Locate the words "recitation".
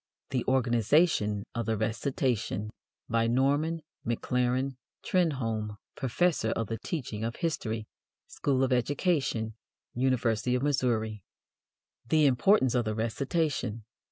1.77-2.71, 12.95-13.83